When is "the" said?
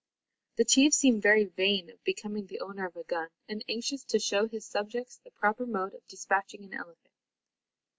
0.55-0.65, 2.47-2.61, 5.23-5.29